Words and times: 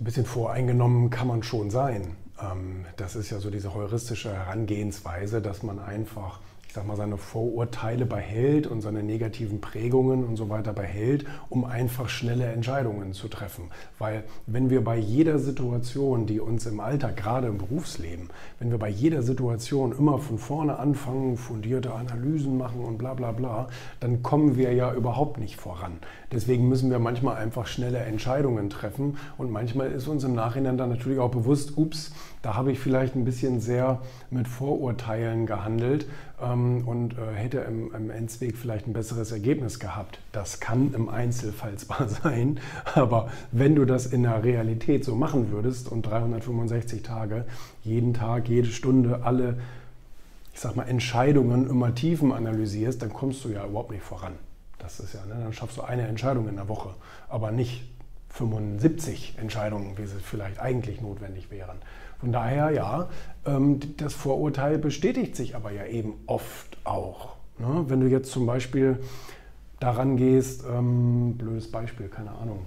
So 0.00 0.02
ein 0.02 0.06
bisschen 0.06 0.24
voreingenommen 0.24 1.10
kann 1.10 1.28
man 1.28 1.42
schon 1.42 1.68
sein. 1.68 2.16
Ähm, 2.40 2.86
das 2.96 3.16
ist 3.16 3.28
ja 3.28 3.38
so 3.38 3.50
diese 3.50 3.74
heuristische 3.74 4.32
Herangehensweise, 4.32 5.42
dass 5.42 5.62
man 5.62 5.78
einfach 5.78 6.40
ich 6.70 6.74
sag 6.74 6.86
mal, 6.86 6.96
seine 6.96 7.16
Vorurteile 7.16 8.06
behält 8.06 8.68
und 8.68 8.80
seine 8.80 9.02
negativen 9.02 9.60
Prägungen 9.60 10.22
und 10.22 10.36
so 10.36 10.50
weiter 10.50 10.72
behält, 10.72 11.24
um 11.48 11.64
einfach 11.64 12.08
schnelle 12.08 12.44
Entscheidungen 12.44 13.12
zu 13.12 13.26
treffen. 13.26 13.64
Weil 13.98 14.22
wenn 14.46 14.70
wir 14.70 14.84
bei 14.84 14.96
jeder 14.96 15.40
Situation, 15.40 16.26
die 16.26 16.38
uns 16.38 16.66
im 16.66 16.78
Alltag, 16.78 17.16
gerade 17.16 17.48
im 17.48 17.58
Berufsleben, 17.58 18.28
wenn 18.60 18.70
wir 18.70 18.78
bei 18.78 18.88
jeder 18.88 19.22
Situation 19.22 19.90
immer 19.90 20.18
von 20.18 20.38
vorne 20.38 20.78
anfangen, 20.78 21.36
fundierte 21.36 21.92
Analysen 21.92 22.56
machen 22.56 22.84
und 22.84 22.98
bla 22.98 23.14
bla 23.14 23.32
bla, 23.32 23.66
dann 23.98 24.22
kommen 24.22 24.56
wir 24.56 24.72
ja 24.72 24.94
überhaupt 24.94 25.40
nicht 25.40 25.60
voran. 25.60 25.98
Deswegen 26.30 26.68
müssen 26.68 26.88
wir 26.88 27.00
manchmal 27.00 27.38
einfach 27.38 27.66
schnelle 27.66 27.98
Entscheidungen 27.98 28.70
treffen 28.70 29.16
und 29.38 29.50
manchmal 29.50 29.90
ist 29.90 30.06
uns 30.06 30.22
im 30.22 30.36
Nachhinein 30.36 30.78
dann 30.78 30.90
natürlich 30.90 31.18
auch 31.18 31.32
bewusst, 31.32 31.76
ups, 31.76 32.12
da 32.42 32.54
habe 32.54 32.70
ich 32.70 32.78
vielleicht 32.78 33.16
ein 33.16 33.24
bisschen 33.24 33.60
sehr 33.60 34.00
mit 34.30 34.46
Vorurteilen 34.46 35.46
gehandelt 35.46 36.06
ähm, 36.42 36.86
und 36.86 37.14
äh, 37.14 37.34
hätte 37.34 37.58
im, 37.60 37.94
im, 37.94 38.10
Endzweg 38.10 38.56
vielleicht 38.56 38.86
ein 38.86 38.92
besseres 38.92 39.32
Ergebnis 39.32 39.78
gehabt. 39.78 40.20
Das 40.32 40.60
kann 40.60 40.94
im 40.94 41.08
Einzelfall 41.08 41.76
zwar 41.76 42.08
sein, 42.22 42.60
aber 42.94 43.30
wenn 43.52 43.74
du 43.74 43.84
das 43.84 44.06
in 44.06 44.22
der 44.22 44.42
Realität 44.42 45.04
so 45.04 45.14
machen 45.14 45.50
würdest 45.50 45.90
und 45.90 46.02
365 46.02 47.02
Tage, 47.02 47.44
jeden 47.82 48.14
Tag, 48.14 48.48
jede 48.48 48.68
Stunde, 48.68 49.20
alle, 49.24 49.58
ich 50.52 50.60
sag 50.60 50.76
mal, 50.76 50.84
Entscheidungen 50.84 51.68
immer 51.68 51.94
Tiefen 51.94 52.32
analysierst, 52.32 53.02
dann 53.02 53.12
kommst 53.12 53.44
du 53.44 53.50
ja 53.50 53.66
überhaupt 53.66 53.90
nicht 53.90 54.02
voran. 54.04 54.32
Das 54.78 54.98
ist 55.00 55.14
ja, 55.14 55.24
ne, 55.26 55.42
dann 55.42 55.52
schaffst 55.52 55.76
du 55.76 55.82
eine 55.82 56.06
Entscheidung 56.06 56.48
in 56.48 56.56
der 56.56 56.68
Woche, 56.68 56.90
aber 57.28 57.50
nicht 57.50 57.84
75 58.30 59.36
Entscheidungen, 59.38 59.98
wie 59.98 60.06
sie 60.06 60.18
vielleicht 60.20 60.60
eigentlich 60.60 61.00
notwendig 61.00 61.50
wären. 61.50 61.78
Von 62.18 62.32
daher, 62.32 62.70
ja, 62.70 63.08
ähm, 63.46 63.80
das 63.96 64.14
Vorurteil 64.14 64.78
bestätigt 64.78 65.36
sich 65.36 65.56
aber 65.56 65.72
ja 65.72 65.86
eben 65.86 66.14
oft 66.26 66.78
auch. 66.84 67.36
Ne? 67.58 67.84
Wenn 67.88 68.00
du 68.00 68.06
jetzt 68.06 68.30
zum 68.30 68.46
Beispiel 68.46 69.00
daran 69.80 70.16
gehst, 70.16 70.64
ähm, 70.70 71.36
blödes 71.36 71.70
Beispiel, 71.70 72.08
keine 72.08 72.32
Ahnung, 72.32 72.66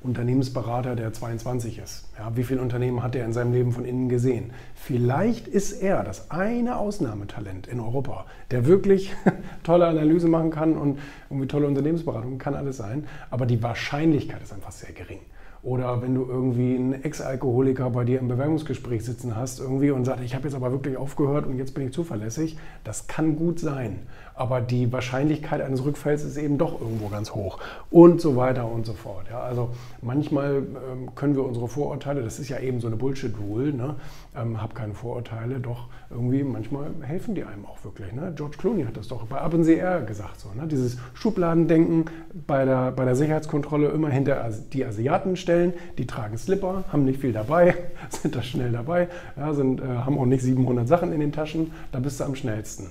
Unternehmensberater, 0.00 0.94
der 0.94 1.12
22 1.12 1.78
ist. 1.78 2.04
Ja, 2.16 2.36
wie 2.36 2.44
viele 2.44 2.62
Unternehmen 2.62 3.02
hat 3.02 3.16
er 3.16 3.24
in 3.24 3.32
seinem 3.32 3.52
Leben 3.52 3.72
von 3.72 3.84
innen 3.84 4.08
gesehen? 4.08 4.52
Vielleicht 4.74 5.48
ist 5.48 5.72
er 5.72 6.04
das 6.04 6.30
eine 6.30 6.76
Ausnahmetalent 6.76 7.66
in 7.66 7.80
Europa, 7.80 8.26
der 8.52 8.66
wirklich 8.66 9.12
tolle 9.64 9.86
Analyse 9.86 10.28
machen 10.28 10.50
kann 10.50 10.76
und 10.76 10.98
irgendwie 11.30 11.48
tolle 11.48 11.66
Unternehmensberatung 11.66 12.38
kann 12.38 12.54
alles 12.54 12.76
sein, 12.76 13.06
aber 13.30 13.44
die 13.44 13.62
Wahrscheinlichkeit 13.62 14.42
ist 14.42 14.52
einfach 14.52 14.72
sehr 14.72 14.92
gering. 14.92 15.20
Oder 15.68 16.00
wenn 16.00 16.14
du 16.14 16.24
irgendwie 16.26 16.76
einen 16.76 17.04
Ex-Alkoholiker 17.04 17.90
bei 17.90 18.04
dir 18.04 18.20
im 18.20 18.28
Bewerbungsgespräch 18.28 19.04
sitzen 19.04 19.36
hast 19.36 19.60
irgendwie 19.60 19.90
und 19.90 20.06
sagst, 20.06 20.24
ich 20.24 20.34
habe 20.34 20.44
jetzt 20.44 20.54
aber 20.54 20.72
wirklich 20.72 20.96
aufgehört 20.96 21.46
und 21.46 21.58
jetzt 21.58 21.74
bin 21.74 21.84
ich 21.86 21.92
zuverlässig, 21.92 22.56
das 22.84 23.06
kann 23.06 23.36
gut 23.36 23.60
sein. 23.60 23.98
Aber 24.34 24.62
die 24.62 24.90
Wahrscheinlichkeit 24.92 25.60
eines 25.60 25.84
Rückfalls 25.84 26.24
ist 26.24 26.38
eben 26.38 26.56
doch 26.56 26.80
irgendwo 26.80 27.08
ganz 27.08 27.32
hoch. 27.32 27.58
Und 27.90 28.22
so 28.22 28.36
weiter 28.36 28.70
und 28.70 28.86
so 28.86 28.94
fort. 28.94 29.26
Ja, 29.30 29.40
also 29.40 29.70
manchmal 30.00 30.58
ähm, 30.58 31.14
können 31.14 31.34
wir 31.34 31.44
unsere 31.44 31.68
Vorurteile, 31.68 32.22
das 32.22 32.38
ist 32.38 32.48
ja 32.48 32.60
eben 32.60 32.80
so 32.80 32.86
eine 32.86 32.96
Bullshit-Rule, 32.96 33.74
ne? 33.74 33.96
ähm, 34.36 34.62
hab 34.62 34.74
keine 34.74 34.94
Vorurteile, 34.94 35.58
doch 35.60 35.88
irgendwie 36.10 36.42
manchmal 36.42 36.90
helfen 37.02 37.34
die 37.34 37.44
einem 37.44 37.66
auch 37.66 37.84
wirklich. 37.84 38.12
Ne? 38.12 38.32
George 38.34 38.56
Clooney 38.58 38.84
hat 38.84 38.96
das 38.96 39.08
doch 39.08 39.26
bei 39.26 39.38
Up 39.38 39.54
Air 39.54 40.02
gesagt. 40.02 40.40
So, 40.40 40.50
ne? 40.54 40.66
Dieses 40.66 40.98
Schubladendenken 41.14 42.06
bei 42.46 42.64
der, 42.64 42.92
bei 42.92 43.04
der 43.04 43.16
Sicherheitskontrolle 43.16 43.88
immer 43.88 44.08
hinter 44.08 44.48
die 44.72 44.84
Asiaten 44.84 45.36
stellen, 45.36 45.57
die 45.98 46.06
tragen 46.06 46.38
Slipper, 46.38 46.84
haben 46.92 47.04
nicht 47.04 47.20
viel 47.20 47.32
dabei, 47.32 47.74
sind 48.10 48.34
da 48.34 48.42
schnell 48.42 48.72
dabei, 48.72 49.08
ja, 49.36 49.52
sind, 49.54 49.80
äh, 49.80 49.84
haben 49.84 50.18
auch 50.18 50.26
nicht 50.26 50.42
700 50.42 50.86
Sachen 50.86 51.12
in 51.12 51.20
den 51.20 51.32
Taschen, 51.32 51.72
da 51.92 51.98
bist 51.98 52.20
du 52.20 52.24
am 52.24 52.34
schnellsten 52.34 52.90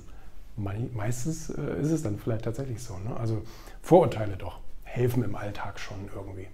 meistens 0.58 1.50
äh, 1.50 1.82
ist 1.82 1.92
es 1.92 2.04
dann 2.04 2.18
vielleicht 2.18 2.46
tatsächlich 2.46 2.82
so. 2.82 2.98
Ne? 2.98 3.16
Also 3.18 3.44
Vorurteile 3.82 4.36
doch 4.38 4.60
helfen 4.84 5.24
im 5.24 5.36
Alltag 5.36 5.80
schon 5.80 5.98
irgendwie. 6.14 6.48